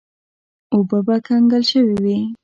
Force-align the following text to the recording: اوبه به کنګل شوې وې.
اوبه 0.73 0.99
به 1.07 1.15
کنګل 1.27 1.63
شوې 1.71 1.95
وې. 2.03 2.17